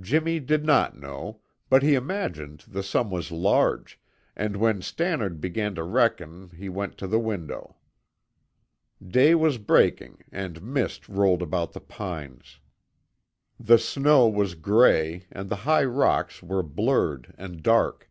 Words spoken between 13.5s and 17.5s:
The snow was gray and the high rocks were blurred